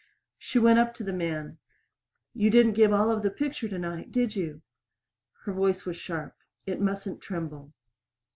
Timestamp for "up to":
0.79-1.03